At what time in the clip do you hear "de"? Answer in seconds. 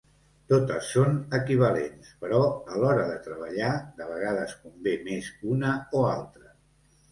3.11-3.19, 4.01-4.09